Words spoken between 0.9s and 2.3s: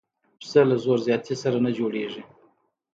زیاتي سره نه جوړېږي.